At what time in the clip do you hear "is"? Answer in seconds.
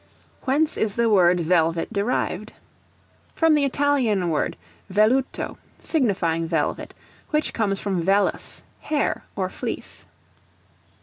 0.77-0.95